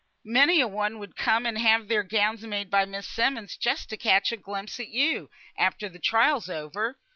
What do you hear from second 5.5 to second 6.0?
at after the